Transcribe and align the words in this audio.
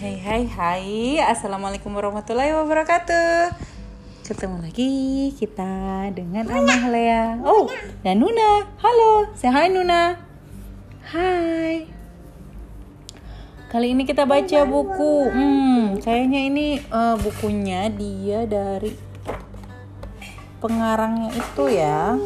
Hai 0.00 0.16
hai 0.16 0.48
hai. 0.56 1.20
Assalamualaikum 1.20 1.92
warahmatullahi 1.92 2.56
wabarakatuh. 2.56 3.52
Ketemu 4.24 4.64
lagi 4.64 5.28
kita 5.36 6.08
dengan 6.16 6.48
Amah 6.48 6.88
Lea. 6.88 7.36
Oh 7.44 7.68
dan 8.00 8.16
Nuna. 8.16 8.64
Halo 8.80 9.28
say 9.36 9.52
hi 9.52 9.68
Nuna. 9.68 10.16
Hai. 11.04 11.84
Kali 13.68 13.92
ini 13.92 14.08
kita 14.08 14.24
baca 14.24 14.64
buku. 14.64 15.28
Hmm 15.28 16.00
kayaknya 16.00 16.48
ini 16.48 16.80
uh, 16.88 17.20
bukunya 17.20 17.92
dia 17.92 18.48
dari 18.48 18.96
Pengarangnya 20.64 21.28
itu 21.36 21.64
ya. 21.76 22.16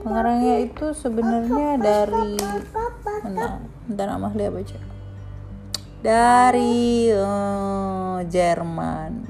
Pengarangnya 0.00 0.64
itu 0.64 0.96
sebenarnya 0.96 1.76
dari 1.76 2.40
Mana? 3.20 3.60
Bentar 3.84 4.08
Amah 4.16 4.32
Lea 4.32 4.48
baca 4.48 4.89
dari 6.00 7.12
uh, 7.12 8.24
Jerman, 8.24 9.28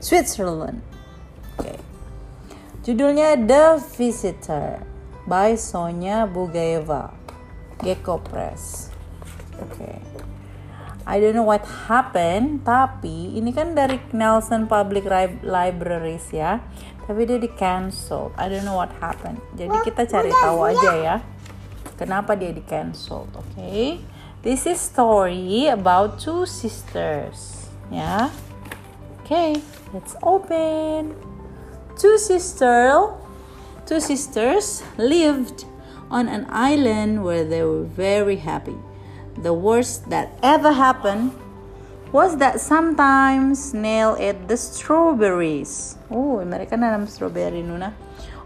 Switzerland. 0.00 0.80
Okay. 1.56 1.76
Judulnya 2.82 3.36
The 3.36 3.78
Visitor 3.78 4.82
by 5.28 5.54
Sonya 5.54 6.24
Bugaeva, 6.24 7.12
Gecko 7.84 8.18
Press. 8.24 8.88
Oke. 9.60 9.76
Okay. 9.76 9.96
I 11.02 11.18
don't 11.18 11.34
know 11.34 11.46
what 11.46 11.66
happened, 11.90 12.62
tapi 12.62 13.34
ini 13.34 13.50
kan 13.50 13.74
dari 13.74 13.98
Nelson 14.14 14.70
Public 14.70 15.02
Libraries 15.42 16.30
ya. 16.30 16.62
Tapi 17.02 17.26
dia 17.26 17.42
di 17.42 17.50
cancel. 17.50 18.30
I 18.38 18.46
don't 18.46 18.62
know 18.62 18.78
what 18.78 18.94
happened. 19.02 19.42
Jadi 19.58 19.82
kita 19.82 20.06
cari 20.06 20.30
tahu 20.30 20.62
aja 20.62 20.92
ya. 20.94 21.16
Kenapa 21.98 22.38
dia 22.38 22.54
di 22.54 22.62
cancel, 22.62 23.26
oke? 23.34 23.42
Okay? 23.58 23.98
This 24.42 24.66
is 24.66 24.80
story 24.80 25.70
about 25.70 26.18
two 26.18 26.50
sisters. 26.50 27.70
Yeah. 27.94 28.26
Okay, 29.22 29.54
let's 29.94 30.18
open. 30.18 31.14
Two 31.94 32.18
sister, 32.18 33.06
two 33.86 34.00
sisters 34.00 34.82
lived 34.98 35.64
on 36.10 36.26
an 36.26 36.50
island 36.50 37.22
where 37.22 37.46
they 37.46 37.62
were 37.62 37.86
very 37.86 38.34
happy. 38.34 38.74
The 39.38 39.54
worst 39.54 40.10
that 40.10 40.34
ever 40.42 40.72
happened 40.72 41.30
was 42.10 42.36
that 42.38 42.58
sometimes 42.58 43.70
snail 43.70 44.16
ate 44.18 44.48
the 44.48 44.56
strawberries. 44.56 46.02
Oh, 46.10 46.42
mereka 46.42 46.74
nanam 46.74 47.06
strawberry 47.06 47.62
Nuna. 47.62 47.94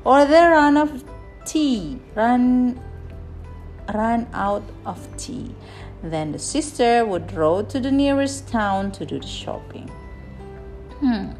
Or 0.04 0.28
they 0.28 0.44
ran 0.44 0.76
of 0.76 0.92
tea, 1.48 1.96
ran 2.14 2.76
ran 3.94 4.26
out 4.34 4.64
of 4.84 4.98
tea. 5.16 5.54
Then 6.06 6.30
the 6.30 6.38
sister 6.38 7.02
would 7.02 7.34
row 7.34 7.66
to 7.66 7.80
the 7.82 7.90
nearest 7.90 8.46
town 8.46 8.94
to 8.94 9.02
do 9.02 9.18
the 9.18 9.26
shopping. 9.26 9.90
Hmm. 11.02 11.34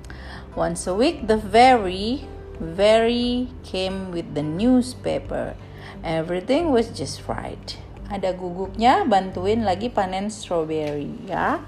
Once 0.59 0.87
a 0.89 0.95
week, 0.95 1.29
the 1.31 1.39
fairy, 1.39 2.27
fairy 2.59 3.49
came 3.63 4.11
with 4.11 4.35
the 4.35 4.43
newspaper. 4.43 5.55
Everything 6.03 6.75
was 6.75 6.91
just 6.91 7.23
right. 7.31 7.79
Ada 8.11 8.35
guguknya 8.35 9.07
bantuin 9.07 9.67
lagi 9.67 9.91
panen 9.91 10.31
strawberry 10.31 11.11
ya. 11.27 11.63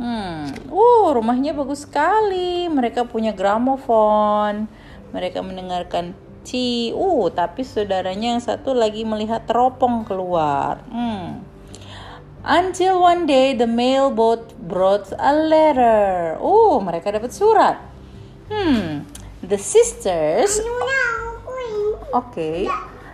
Hmm, 0.00 0.48
uh, 0.72 1.12
rumahnya 1.12 1.52
bagus 1.52 1.84
sekali. 1.84 2.72
Mereka 2.72 3.04
punya 3.04 3.36
gramofon. 3.36 4.64
Mereka 5.12 5.44
mendengarkan 5.44 6.16
tea. 6.40 6.96
Uh, 6.96 7.28
tapi 7.28 7.68
saudaranya 7.68 8.32
yang 8.32 8.42
satu 8.42 8.72
lagi 8.72 9.04
melihat 9.04 9.44
teropong 9.44 10.08
keluar. 10.08 10.80
Hmm. 10.88 11.49
Until 12.40 13.00
one 13.00 13.26
day 13.26 13.52
the 13.52 13.66
mailboat 13.66 14.56
brought 14.56 15.12
a 15.18 15.32
letter. 15.36 16.40
Oh, 16.40 16.80
mereka 16.80 17.12
dapat 17.12 17.36
surat. 17.36 17.76
Hmm, 18.48 19.04
the 19.44 19.60
sisters. 19.60 20.56
Okay, 22.10 22.66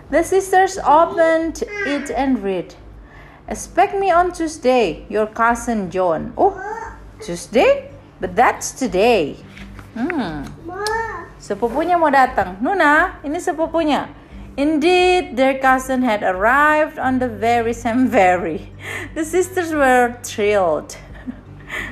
the 0.09 0.23
sisters 0.23 0.79
opened 0.79 1.61
it 1.85 2.07
and 2.09 2.39
read. 2.39 2.73
Expect 3.51 3.99
me 3.99 4.09
on 4.09 4.31
Tuesday, 4.31 5.03
your 5.11 5.27
cousin 5.27 5.91
John. 5.91 6.31
Oh, 6.39 6.55
Tuesday? 7.19 7.91
But 8.23 8.33
that's 8.33 8.73
today. 8.73 9.37
Hmm. 9.93 10.47
Sepupunya 11.37 11.99
mau 11.99 12.09
datang. 12.09 12.57
Nuna, 12.63 13.21
ini 13.21 13.37
sepupunya. 13.37 14.09
Indeed, 14.57 15.37
their 15.37 15.61
cousin 15.61 16.01
had 16.01 16.25
arrived 16.25 16.97
on 16.97 17.21
the 17.21 17.29
very 17.29 17.77
same 17.77 18.09
ferry. 18.09 18.73
The 19.13 19.21
sisters 19.21 19.69
were 19.69 20.17
thrilled. 20.25 20.97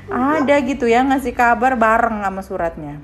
Ada 0.09 0.65
gitu 0.65 0.89
ya 0.89 1.05
ngasih 1.05 1.37
kabar 1.37 1.77
bareng 1.77 2.25
sama 2.25 2.41
suratnya. 2.41 2.97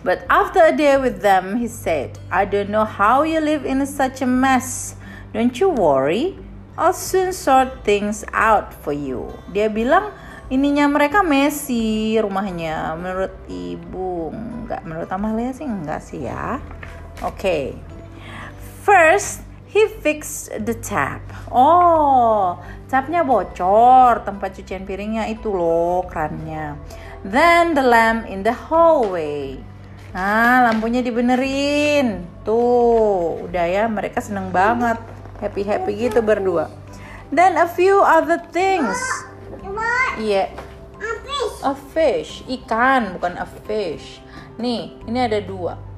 But 0.00 0.24
after 0.32 0.64
a 0.64 0.72
day 0.72 0.96
with 0.96 1.20
them, 1.20 1.60
he 1.60 1.68
said, 1.68 2.16
I 2.32 2.48
don't 2.48 2.72
know 2.72 2.88
how 2.88 3.20
you 3.22 3.36
live 3.38 3.68
in 3.68 3.84
such 3.84 4.24
a 4.24 4.26
mess. 4.26 4.96
Don't 5.36 5.52
you 5.60 5.68
worry, 5.68 6.32
I'll 6.80 6.96
soon 6.96 7.36
sort 7.36 7.84
things 7.84 8.24
out 8.32 8.72
for 8.72 8.96
you. 8.96 9.28
Dia 9.52 9.68
bilang 9.68 10.08
ininya 10.48 10.88
mereka 10.88 11.20
messy 11.20 12.16
rumahnya 12.16 12.96
menurut 12.96 13.36
ibu 13.44 14.32
enggak 14.32 14.80
menurut 14.88 15.10
Amalia 15.12 15.52
sih 15.52 15.68
enggak 15.68 16.00
sih 16.00 16.24
ya. 16.24 16.56
Oke. 17.20 17.36
Okay. 17.36 17.91
First, 18.82 19.46
he 19.70 19.86
fixed 20.02 20.50
the 20.66 20.74
tap. 20.74 21.22
Oh, 21.54 22.58
tapnya 22.90 23.22
bocor, 23.22 24.26
tempat 24.26 24.58
cucian 24.58 24.82
piringnya 24.82 25.30
itu 25.30 25.54
loh 25.54 26.02
krannya. 26.10 26.74
Then 27.22 27.78
the 27.78 27.86
lamp 27.86 28.26
in 28.26 28.42
the 28.42 28.50
hallway. 28.50 29.62
Nah, 30.10 30.66
lampunya 30.66 30.98
dibenerin. 30.98 32.26
Tuh, 32.42 33.46
udah 33.46 33.70
ya, 33.70 33.86
mereka 33.86 34.18
seneng 34.18 34.50
banget. 34.50 34.98
Happy-happy 35.38 36.10
gitu 36.10 36.18
berdua. 36.18 36.66
Then 37.30 37.54
a 37.54 37.70
few 37.70 38.02
other 38.02 38.42
things. 38.50 38.98
Iya. 40.18 40.50
Yeah. 40.50 41.62
A 41.62 41.78
fish. 41.94 42.42
Ikan, 42.50 43.14
bukan 43.14 43.38
a 43.38 43.46
fish. 43.46 44.18
Nih, 44.58 44.98
ini 45.06 45.18
ada 45.22 45.38
dua 45.38 45.91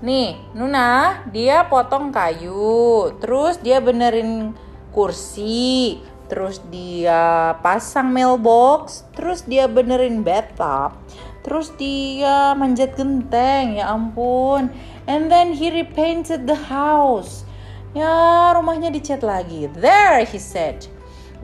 Nih, 0.00 0.40
Nuna, 0.56 1.28
dia 1.28 1.68
potong 1.68 2.08
kayu, 2.08 3.12
terus 3.20 3.60
dia 3.60 3.84
benerin 3.84 4.56
kursi, 4.96 6.00
terus 6.24 6.56
dia 6.72 7.52
pasang 7.60 8.08
mailbox, 8.08 9.04
terus 9.12 9.44
dia 9.44 9.68
benerin 9.68 10.24
bathtub, 10.24 10.96
terus 11.44 11.68
dia 11.76 12.56
manjat 12.56 12.96
genteng, 12.96 13.76
ya 13.76 13.92
ampun. 13.92 14.72
And 15.04 15.28
then 15.28 15.52
he 15.52 15.68
repainted 15.68 16.48
the 16.48 16.56
house. 16.56 17.44
Ya, 17.92 18.56
rumahnya 18.56 18.88
dicat 18.88 19.20
lagi. 19.20 19.68
There, 19.76 20.24
he 20.24 20.40
said. 20.40 20.88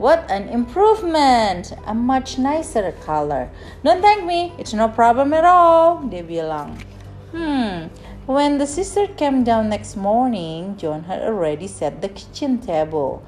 What 0.01 0.25
an 0.33 0.49
improvement! 0.49 1.77
A 1.85 1.93
much 1.93 2.41
nicer 2.41 2.89
color. 3.05 3.53
Don't 3.85 4.01
thank 4.01 4.25
me, 4.25 4.49
it's 4.57 4.73
no 4.73 4.89
problem 4.89 5.29
at 5.37 5.45
all, 5.45 6.01
dia 6.09 6.25
bilang. 6.25 6.73
Hmm, 7.33 7.91
when 8.27 8.59
the 8.59 8.67
sister 8.67 9.07
came 9.07 9.43
down 9.47 9.69
next 9.69 9.95
morning, 9.95 10.75
John 10.75 11.07
had 11.07 11.23
already 11.23 11.65
set 11.65 12.03
the 12.03 12.09
kitchen 12.11 12.59
table. 12.59 13.23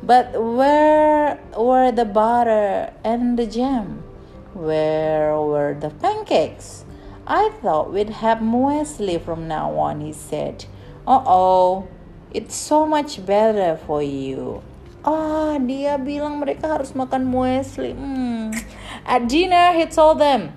But 0.00 0.30
where 0.38 1.42
were 1.58 1.90
the 1.90 2.06
butter 2.06 2.94
and 3.02 3.36
the 3.36 3.50
jam? 3.50 4.06
Where 4.54 5.34
were 5.34 5.74
the 5.74 5.90
pancakes? 5.90 6.86
I 7.26 7.50
thought 7.60 7.92
we'd 7.92 8.22
have 8.22 8.38
muesli 8.38 9.18
from 9.20 9.48
now 9.50 9.74
on, 9.74 10.00
he 10.00 10.14
said. 10.14 10.64
Uh 11.02 11.18
oh, 11.26 11.88
it's 12.30 12.54
so 12.54 12.86
much 12.86 13.26
better 13.26 13.74
for 13.74 14.06
you. 14.06 14.62
Ah, 15.02 15.58
dia 15.58 15.98
bilang 15.98 16.38
mereka 16.38 16.78
harus 16.78 16.94
makan 16.94 17.26
muesli. 17.26 17.90
Hmm. 17.90 18.54
At 19.02 19.26
dinner, 19.26 19.74
he 19.74 19.84
told 19.90 20.22
them, 20.22 20.54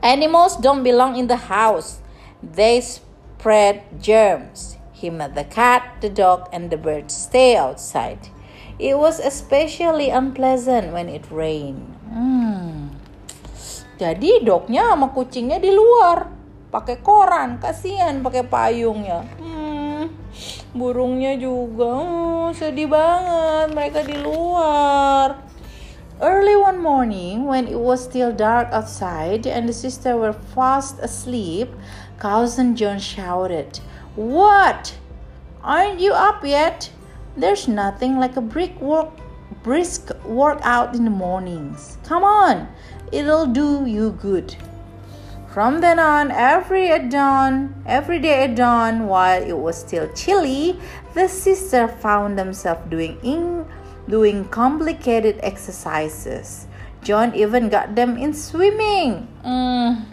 Animals 0.00 0.56
don't 0.56 0.80
belong 0.80 1.20
in 1.20 1.28
the 1.28 1.52
house. 1.52 2.00
They 2.42 2.84
spread 2.84 4.00
germs. 4.00 4.76
He 4.92 5.08
made 5.12 5.36
the 5.36 5.44
cat, 5.44 6.00
the 6.00 6.08
dog, 6.08 6.48
and 6.52 6.72
the 6.72 6.80
birds 6.80 7.12
stay 7.12 7.56
outside. 7.56 8.32
It 8.76 8.96
was 8.96 9.20
especially 9.20 10.12
unpleasant 10.12 10.92
when 10.92 11.08
it 11.08 11.28
rained. 11.32 11.96
Hmm. 12.12 12.92
Jadi 13.96 14.44
dognya 14.44 14.92
sama 14.92 15.16
kucingnya 15.16 15.56
di 15.56 15.72
luar, 15.72 16.28
pakai 16.68 17.00
koran, 17.00 17.56
kasihan 17.56 18.20
pakai 18.20 18.44
payung 18.44 19.00
ya. 19.04 19.24
Hmm. 19.40 20.12
Burungnya 20.76 21.40
juga, 21.40 21.88
oh, 21.88 22.48
sedih 22.52 22.92
banget 22.92 23.72
mereka 23.72 24.04
di 24.04 24.20
luar. 24.20 25.45
Early 26.18 26.56
one 26.56 26.78
morning, 26.78 27.44
when 27.44 27.68
it 27.68 27.78
was 27.78 28.02
still 28.02 28.32
dark 28.32 28.68
outside 28.72 29.46
and 29.46 29.68
the 29.68 29.72
sisters 29.74 30.16
were 30.16 30.32
fast 30.32 30.98
asleep, 31.00 31.68
Cousin 32.18 32.74
John 32.74 32.98
shouted, 32.98 33.80
What? 34.14 34.96
Aren't 35.62 36.00
you 36.00 36.14
up 36.14 36.42
yet? 36.42 36.90
There's 37.36 37.68
nothing 37.68 38.18
like 38.18 38.34
a 38.36 38.40
brick 38.40 38.80
walk, 38.80 39.18
brisk 39.62 40.10
workout 40.24 40.94
in 40.94 41.04
the 41.04 41.10
mornings. 41.10 41.98
Come 42.04 42.24
on, 42.24 42.68
it'll 43.12 43.44
do 43.44 43.84
you 43.84 44.12
good. 44.12 44.56
From 45.52 45.82
then 45.82 45.98
on, 45.98 46.30
every 46.30 46.88
at 46.88 47.10
dawn, 47.10 47.74
every 47.84 48.20
day 48.20 48.44
at 48.44 48.54
dawn, 48.54 49.06
while 49.06 49.42
it 49.42 49.56
was 49.58 49.76
still 49.76 50.08
chilly, 50.14 50.80
the 51.12 51.28
sisters 51.28 51.90
found 52.00 52.38
themselves 52.38 52.88
doing 52.88 53.18
in, 53.22 53.66
doing 54.08 54.46
complicated 54.48 55.38
exercises. 55.42 56.66
John 57.06 57.34
even 57.34 57.70
got 57.70 57.94
them 57.94 58.18
in 58.18 58.34
swimming. 58.34 59.30
Hmm. 59.46 60.10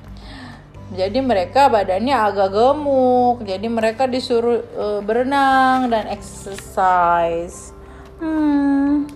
Jadi 0.93 1.25
mereka 1.25 1.73
badannya 1.73 2.13
agak 2.13 2.53
gemuk. 2.53 3.41
Jadi 3.49 3.65
mereka 3.65 4.05
disuruh 4.05 4.61
uh, 4.77 4.99
berenang 5.01 5.89
dan 5.89 6.05
exercise. 6.05 7.73
Hmm. 8.21 9.09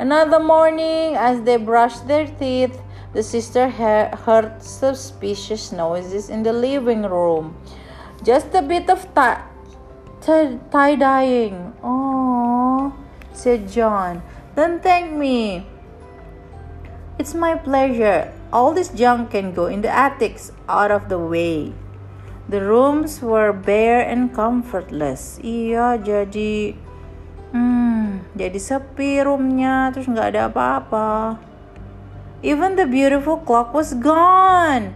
Another 0.00 0.40
morning, 0.40 1.18
as 1.18 1.42
they 1.42 1.58
brushed 1.58 2.06
their 2.06 2.30
teeth, 2.38 2.78
the 3.12 3.22
sister 3.22 3.68
heard 3.68 4.62
suspicious 4.62 5.74
noises 5.74 6.30
in 6.30 6.46
the 6.46 6.54
living 6.54 7.02
room. 7.02 7.58
Just 8.22 8.54
a 8.54 8.62
bit 8.62 8.88
of 8.88 9.04
tie 9.12 10.94
dyeing. 10.96 11.74
Oh, 11.82 12.17
said 13.38 13.70
John. 13.70 14.26
Then 14.58 14.82
thank 14.82 15.14
me. 15.14 15.62
It's 17.22 17.34
my 17.38 17.54
pleasure. 17.54 18.34
All 18.50 18.74
this 18.74 18.90
junk 18.90 19.30
can 19.30 19.54
go 19.54 19.70
in 19.70 19.86
the 19.86 19.90
attics 19.90 20.50
out 20.66 20.90
of 20.90 21.06
the 21.06 21.18
way. 21.18 21.70
The 22.50 22.64
rooms 22.64 23.22
were 23.22 23.54
bare 23.54 24.02
and 24.02 24.34
comfortless. 24.34 25.38
Iya, 25.38 26.02
jadi 26.02 26.74
hmm, 27.54 28.34
jadi 28.34 28.58
sepi 28.58 29.22
roomnya, 29.22 29.94
terus 29.94 30.10
nggak 30.10 30.34
ada 30.34 30.42
apa-apa. 30.50 31.38
Even 32.40 32.74
the 32.74 32.86
beautiful 32.86 33.38
clock 33.42 33.70
was 33.76 33.94
gone. 33.98 34.94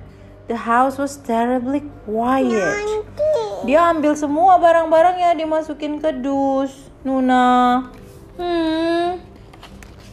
The 0.50 0.66
house 0.66 0.98
was 0.98 1.18
terribly 1.20 1.86
quiet. 2.02 2.82
Dia 3.62 3.94
ambil 3.94 4.18
semua 4.18 4.58
barang-barangnya 4.58 5.38
dimasukin 5.38 6.02
ke 6.02 6.10
dus. 6.18 6.90
Nuna. 7.02 7.82
Hmm. 8.37 9.20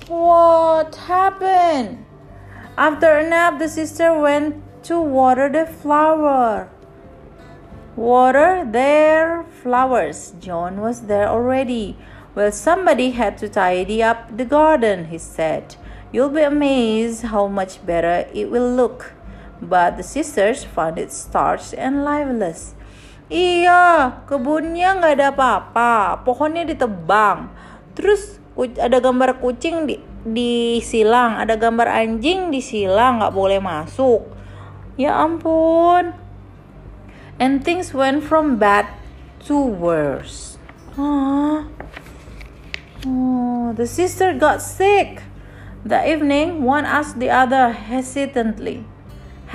What 0.07 0.95
happened? 1.07 2.03
After 2.77 3.19
a 3.19 3.29
nap, 3.29 3.59
the 3.59 3.69
sister 3.69 4.11
went 4.19 4.59
to 4.83 4.99
water 4.99 5.47
the 5.47 5.65
flower. 5.65 6.69
Water 7.95 8.67
their 8.67 9.43
flowers. 9.63 10.33
John 10.39 10.81
was 10.81 11.07
there 11.07 11.27
already. 11.27 11.95
Well, 12.35 12.51
somebody 12.51 13.11
had 13.11 13.37
to 13.39 13.47
tidy 13.47 14.03
up 14.03 14.35
the 14.35 14.45
garden, 14.45 15.11
he 15.11 15.17
said. 15.17 15.75
You'll 16.11 16.31
be 16.33 16.41
amazed 16.41 17.23
how 17.31 17.47
much 17.47 17.85
better 17.85 18.27
it 18.33 18.51
will 18.51 18.67
look. 18.67 19.13
But 19.61 19.97
the 19.97 20.03
sisters 20.03 20.63
found 20.63 20.97
it 20.97 21.11
starched 21.11 21.75
and 21.75 22.03
lifeless. 22.03 22.75
Iya, 23.29 24.25
kebunnya 24.25 24.97
nggak 24.97 25.21
ada 25.21 25.29
apa-apa. 25.29 26.25
Pohonnya 26.25 26.65
ditebang. 26.65 27.51
Terus 27.99 28.39
ada 28.79 29.03
gambar 29.03 29.43
kucing 29.43 29.83
di 29.83 29.99
di 30.23 30.79
silang, 30.79 31.35
ada 31.35 31.59
gambar 31.59 31.91
anjing 31.91 32.47
di 32.47 32.63
silang, 32.63 33.19
nggak 33.19 33.35
boleh 33.35 33.59
masuk. 33.59 34.23
Ya 34.95 35.19
ampun. 35.19 36.15
And 37.39 37.59
things 37.59 37.91
went 37.91 38.23
from 38.23 38.55
bad 38.55 38.87
to 39.47 39.55
worse. 39.59 40.55
Huh? 40.95 41.67
Oh, 43.07 43.71
the 43.75 43.87
sister 43.87 44.35
got 44.35 44.59
sick. 44.63 45.23
The 45.87 46.03
evening, 46.03 46.67
one 46.67 46.83
asked 46.83 47.23
the 47.23 47.31
other 47.31 47.71
hesitantly. 47.71 48.83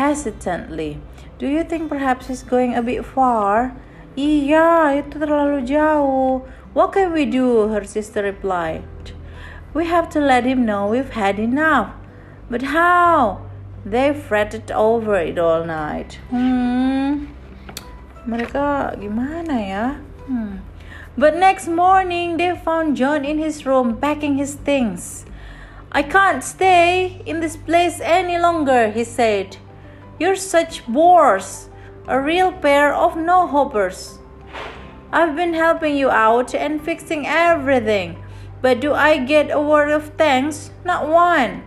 Hesitantly. 0.00 0.96
Do 1.36 1.44
you 1.44 1.60
think 1.64 1.92
perhaps 1.92 2.32
he's 2.32 2.40
going 2.40 2.72
a 2.72 2.80
bit 2.80 3.04
far? 3.04 3.76
Iya, 4.16 5.04
itu 5.04 5.20
terlalu 5.20 5.68
jauh. 5.68 6.48
What 6.74 6.92
can 6.92 7.12
we 7.12 7.24
do? 7.24 7.68
Her 7.68 7.84
sister 7.84 8.20
replied. 8.22 8.82
We 9.72 9.86
have 9.86 10.10
to 10.10 10.20
let 10.20 10.44
him 10.44 10.66
know 10.66 10.88
we've 10.88 11.10
had 11.10 11.38
enough. 11.38 11.94
But 12.50 12.62
how? 12.62 13.46
They 13.86 14.12
fretted 14.12 14.72
over 14.72 15.14
it 15.14 15.38
all 15.38 15.64
night. 15.64 16.18
Hmm. 16.30 17.26
Mereka 18.26 18.98
gimana 18.98 19.68
ya? 19.68 19.94
Hmm. 20.26 20.56
But 21.16 21.36
next 21.36 21.68
morning, 21.68 22.38
they 22.38 22.56
found 22.56 22.96
John 22.96 23.24
in 23.24 23.38
his 23.38 23.64
room 23.64 23.98
packing 23.98 24.36
his 24.36 24.54
things. 24.54 25.26
I 25.92 26.02
can't 26.02 26.42
stay 26.42 27.22
in 27.24 27.38
this 27.38 27.56
place 27.56 28.00
any 28.02 28.36
longer, 28.36 28.90
he 28.90 29.04
said. 29.04 29.58
You're 30.18 30.34
such 30.34 30.84
bores, 30.88 31.70
a 32.08 32.18
real 32.20 32.50
pair 32.50 32.92
of 32.92 33.16
no 33.16 33.46
hopers. 33.46 34.18
I've 35.14 35.38
been 35.38 35.54
helping 35.54 35.94
you 35.94 36.10
out 36.10 36.58
and 36.58 36.82
fixing 36.82 37.22
everything, 37.22 38.18
but 38.58 38.82
do 38.82 38.98
I 38.98 39.22
get 39.22 39.54
a 39.54 39.62
word 39.62 39.94
of 39.94 40.10
thanks? 40.18 40.74
Not 40.82 41.06
one. 41.06 41.62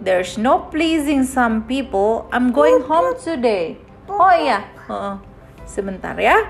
There's 0.00 0.40
no 0.40 0.64
pleasing 0.72 1.28
some 1.28 1.68
people. 1.68 2.24
I'm 2.32 2.48
going 2.48 2.80
home 2.88 3.12
today. 3.20 3.76
Oh 4.08 4.32
iya, 4.32 4.64
uh, 4.88 5.20
sebentar 5.68 6.16
ya. 6.16 6.48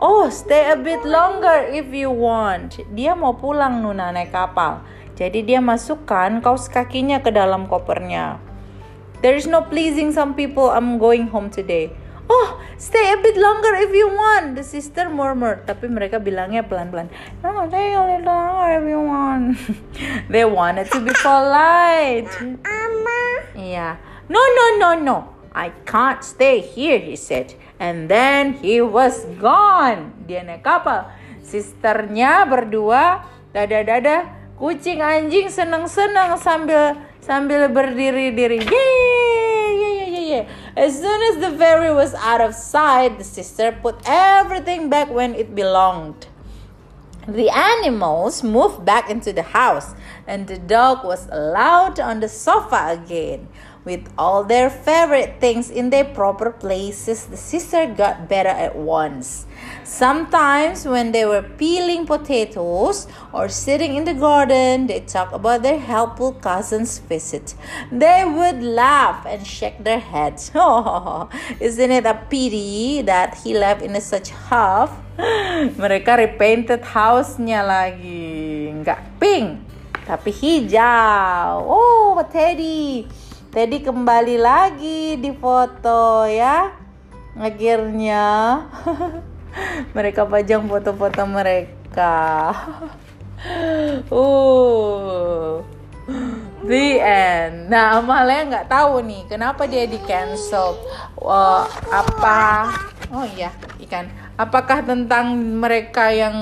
Oh, 0.00 0.32
stay 0.32 0.72
a 0.72 0.80
bit 0.80 1.04
longer 1.04 1.68
if 1.68 1.92
you 1.92 2.08
want. 2.08 2.80
Dia 2.96 3.12
mau 3.12 3.36
pulang 3.36 3.84
Nuna 3.84 4.16
naik 4.16 4.32
kapal. 4.32 4.80
Jadi 5.12 5.44
dia 5.44 5.60
masukkan 5.60 6.40
kaos 6.40 6.72
kakinya 6.72 7.20
ke 7.20 7.28
dalam 7.28 7.68
kopernya. 7.68 8.40
There 9.20 9.36
is 9.36 9.44
no 9.44 9.60
pleasing 9.60 10.08
some 10.08 10.32
people. 10.32 10.72
I'm 10.72 10.96
going 10.96 11.28
home 11.28 11.52
today. 11.52 11.92
Oh, 12.32 12.64
stay 12.80 13.12
a 13.12 13.20
bit 13.20 13.36
longer 13.36 13.76
if 13.84 13.92
you 13.92 14.08
want. 14.08 14.56
The 14.56 14.64
sister 14.64 15.12
murmured. 15.12 15.68
Tapi 15.68 15.84
mereka 15.92 16.16
bilangnya 16.16 16.64
pelan-pelan. 16.64 17.12
No, 17.44 17.68
stay 17.68 17.92
a 17.92 18.00
little 18.00 18.24
longer 18.24 18.70
if 18.80 18.84
you 18.88 19.00
want. 19.04 19.44
They 20.32 20.48
wanted 20.48 20.88
to 20.96 21.04
be 21.04 21.12
polite. 21.20 22.32
Mama. 22.40 23.20
Yeah. 23.52 24.00
No, 24.32 24.40
no, 24.40 24.64
no, 24.80 24.90
no. 24.96 25.16
I 25.52 25.76
can't 25.84 26.24
stay 26.24 26.64
here, 26.64 26.96
he 26.96 27.20
said. 27.20 27.52
And 27.76 28.08
then 28.08 28.56
he 28.64 28.80
was 28.80 29.28
gone. 29.36 30.16
Dia 30.24 30.40
naik 30.40 30.64
kapal. 30.64 31.12
Sisternya 31.44 32.48
berdua 32.48 33.28
dada-dada 33.52 34.32
kucing 34.56 35.04
anjing 35.04 35.52
senang-senang 35.52 36.40
sambil 36.40 36.96
sambil 37.20 37.68
berdiri-diri. 37.68 38.64
Yeay, 38.64 39.31
yeah. 40.32 40.48
As 40.76 40.98
soon 40.98 41.20
as 41.30 41.40
the 41.40 41.56
ferry 41.58 41.92
was 41.92 42.14
out 42.14 42.40
of 42.40 42.54
sight, 42.54 43.18
the 43.18 43.24
sister 43.24 43.72
put 43.72 43.96
everything 44.06 44.88
back 44.88 45.10
when 45.10 45.34
it 45.34 45.54
belonged. 45.54 46.26
The 47.28 47.50
animals 47.50 48.42
moved 48.42 48.84
back 48.84 49.08
into 49.08 49.32
the 49.32 49.42
house, 49.54 49.94
and 50.26 50.48
the 50.48 50.58
dog 50.58 51.04
was 51.04 51.28
allowed 51.30 52.00
on 52.00 52.18
the 52.20 52.28
sofa 52.28 52.98
again. 52.98 53.48
With 53.84 54.10
all 54.16 54.44
their 54.44 54.70
favorite 54.70 55.40
things 55.40 55.70
in 55.70 55.90
their 55.90 56.04
proper 56.04 56.50
places, 56.50 57.26
the 57.26 57.36
sister 57.36 57.86
got 57.86 58.28
better 58.28 58.48
at 58.48 58.74
once. 58.74 59.46
Sometimes, 59.92 60.88
when 60.88 61.12
they 61.12 61.28
were 61.28 61.44
peeling 61.44 62.08
potatoes 62.08 63.04
or 63.28 63.52
sitting 63.52 63.92
in 63.92 64.08
the 64.08 64.16
garden, 64.16 64.88
they 64.88 65.04
talked 65.04 65.36
about 65.36 65.60
their 65.60 65.76
helpful 65.76 66.32
cousin's 66.32 66.96
visit. 66.96 67.52
They 67.92 68.24
would 68.24 68.64
laugh 68.64 69.28
and 69.28 69.44
shake 69.44 69.84
their 69.84 70.00
heads. 70.00 70.48
Isn't 71.60 71.92
it 71.92 72.08
a 72.08 72.16
pity 72.16 73.04
that 73.04 73.36
he 73.44 73.52
left 73.52 73.84
in 73.84 73.92
a 73.92 74.00
such 74.00 74.32
huff? 74.48 74.96
Mereka 75.76 76.16
repainted 76.16 76.80
house-nya 76.88 77.60
lagi. 77.60 78.72
Nggak 78.72 79.20
pink, 79.20 79.60
tapi 80.08 80.32
hijau. 80.32 81.68
Oh, 81.68 82.16
Teddy. 82.32 83.04
Teddy 83.52 83.84
kembali 83.84 84.40
lagi 84.40 85.20
di 85.20 85.36
foto 85.36 86.24
ya. 86.24 86.80
Akhirnya 87.36 88.24
mereka 89.96 90.24
pajang 90.24 90.64
foto-foto 90.66 91.22
mereka. 91.28 92.16
uh. 94.14 95.62
The 96.62 96.86
end. 97.02 97.70
Nah, 97.70 97.98
Amalia 97.98 98.46
nggak 98.46 98.70
tahu 98.70 99.02
nih 99.02 99.22
kenapa 99.26 99.66
dia 99.66 99.86
di 99.86 99.98
cancel. 100.02 100.78
Uh, 101.18 101.66
apa? 101.90 102.70
Oh 103.10 103.26
iya, 103.26 103.50
ikan. 103.86 104.06
Apakah 104.38 104.82
tentang 104.82 105.34
mereka 105.36 106.10
yang 106.14 106.34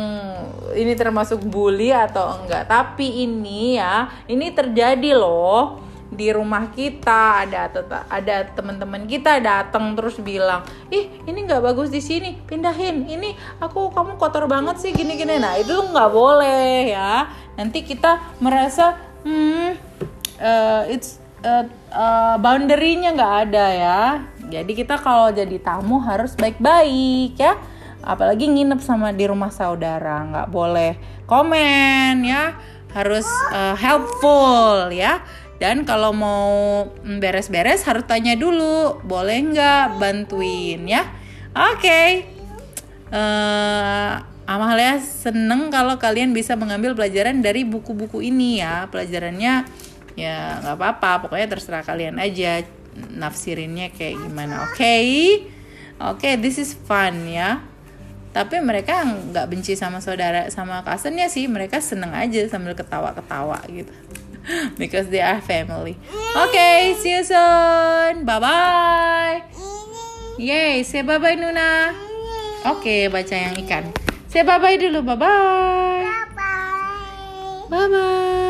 ini 0.76 0.92
termasuk 0.94 1.40
bully 1.44 1.90
atau 1.90 2.40
enggak? 2.40 2.68
Tapi 2.68 3.24
ini 3.26 3.80
ya, 3.80 4.12
ini 4.28 4.52
terjadi 4.52 5.16
loh 5.16 5.89
di 6.10 6.34
rumah 6.34 6.74
kita 6.74 7.46
ada 7.46 7.70
ada 8.10 8.36
teman-teman 8.50 9.06
kita 9.06 9.38
datang 9.38 9.94
terus 9.94 10.18
bilang 10.18 10.66
ih 10.90 11.06
ini 11.22 11.46
nggak 11.46 11.62
bagus 11.62 11.86
di 11.86 12.02
sini 12.02 12.34
pindahin 12.50 13.06
ini 13.06 13.38
aku 13.62 13.94
kamu 13.94 14.18
kotor 14.18 14.50
banget 14.50 14.82
sih 14.82 14.90
gini 14.90 15.14
gini 15.14 15.38
nah 15.38 15.54
itu 15.54 15.70
nggak 15.70 16.10
boleh 16.10 16.90
ya. 16.90 17.30
Nanti 17.54 17.86
kita 17.86 18.18
merasa 18.42 18.98
hmm 19.22 19.78
uh, 20.42 20.82
it's 20.90 21.22
uh, 21.46 21.68
uh, 21.94 22.36
boundary-nya 22.42 23.14
nggak 23.14 23.34
ada 23.46 23.66
ya. 23.70 24.02
Jadi 24.50 24.72
kita 24.74 24.98
kalau 24.98 25.30
jadi 25.30 25.62
tamu 25.62 26.02
harus 26.02 26.34
baik-baik 26.34 27.38
ya. 27.38 27.54
Apalagi 28.02 28.50
nginep 28.50 28.80
sama 28.82 29.14
di 29.14 29.30
rumah 29.30 29.54
saudara 29.54 30.26
nggak 30.26 30.48
boleh 30.50 30.98
komen 31.30 32.26
ya. 32.26 32.58
Harus 32.90 33.28
uh, 33.54 33.78
helpful 33.78 34.90
ya 34.90 35.22
dan 35.60 35.84
kalau 35.84 36.16
mau 36.16 36.88
beres-beres 37.04 37.84
harus 37.84 38.08
tanya 38.08 38.32
dulu. 38.32 38.96
Boleh 39.04 39.44
nggak 39.44 40.00
bantuin 40.00 40.80
ya? 40.88 41.04
Oke. 41.52 41.84
Okay. 41.84 42.08
uh, 43.12 44.24
Amalia 44.48 44.98
seneng 44.98 45.70
kalau 45.70 46.00
kalian 46.00 46.34
bisa 46.34 46.58
mengambil 46.58 46.96
pelajaran 46.96 47.44
dari 47.44 47.68
buku-buku 47.68 48.24
ini 48.24 48.64
ya. 48.64 48.88
Pelajarannya 48.88 49.68
ya 50.16 50.64
nggak 50.64 50.76
apa-apa. 50.80 51.28
Pokoknya 51.28 51.52
terserah 51.52 51.84
kalian 51.84 52.16
aja 52.16 52.64
nafsirinnya 53.12 53.92
kayak 53.92 54.16
gimana. 54.16 54.64
Oke? 54.64 54.80
Okay? 54.80 55.06
oke 56.00 56.24
okay, 56.24 56.34
this 56.40 56.56
is 56.56 56.72
fun 56.72 57.28
ya. 57.28 57.60
Tapi 58.32 58.64
mereka 58.64 59.04
nggak 59.04 59.44
benci 59.44 59.76
sama 59.76 60.00
saudara 60.00 60.48
sama 60.48 60.80
cousinnya 60.88 61.28
sih. 61.28 61.44
Mereka 61.52 61.84
seneng 61.84 62.16
aja 62.16 62.48
sambil 62.48 62.72
ketawa-ketawa 62.72 63.60
gitu 63.68 63.92
because 64.80 65.08
they 65.08 65.20
are 65.20 65.40
family. 65.40 65.96
Oke 66.36 66.50
okay, 66.50 66.94
see 66.98 67.16
you 67.16 67.24
soon. 67.24 68.24
Bye 68.24 68.40
bye 68.40 69.38
yay 70.40 70.82
say 70.82 71.02
bye 71.02 71.18
bye 71.18 71.36
Nuna. 71.36 71.92
Oke 72.64 72.80
okay, 72.80 73.00
baca 73.08 73.34
yang 73.36 73.56
ikan. 73.64 73.84
Say 74.28 74.42
bye 74.42 74.58
bye 74.58 74.76
dulu. 74.80 75.04
Bye 75.04 75.16
bye 75.16 76.06
bye 77.70 77.86
bye 77.88 78.49